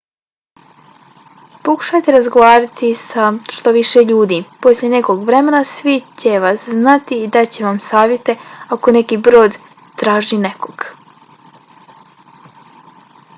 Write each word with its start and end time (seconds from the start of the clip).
pokušajte 1.67 2.13
razgovarati 2.15 2.87
sa 3.01 3.25
što 3.57 3.73
više 3.75 4.03
ljudi. 4.13 4.39
poslije 4.67 4.91
nekog 4.95 5.21
vremena 5.29 5.61
svi 5.73 5.93
će 6.25 6.33
vas 6.47 6.65
znati 6.79 7.21
i 7.25 7.29
dat 7.39 7.53
će 7.59 7.67
vam 7.69 7.79
savjete 7.91 8.37
ako 8.77 8.95
neki 8.99 9.21
brod 9.31 9.59
traži 10.05 10.41
nekoga 10.51 10.95